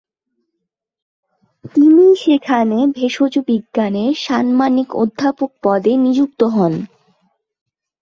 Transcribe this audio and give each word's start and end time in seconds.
তিনি 1.75 2.05
সেখানে 2.15 2.77
ভেষজবিজ্ঞানের 2.97 4.11
সাম্মানিক 4.25 4.89
অধ্যাপক 4.95 5.51
পদে 5.63 5.93
নিযুক্ত 5.97 6.41
হন। 6.55 6.73